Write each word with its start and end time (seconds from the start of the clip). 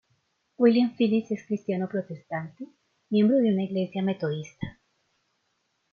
William 0.57 0.95
Phillips 0.95 1.29
es 1.29 1.45
cristiano 1.45 1.87
protestante, 1.87 2.65
miembro 3.11 3.37
de 3.37 3.51
una 3.53 3.61
iglesia 3.61 4.01
metodista. 4.01 4.79